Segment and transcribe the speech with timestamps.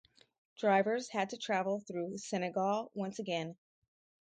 [0.57, 3.55] Drivers had to travel through Senegal once again.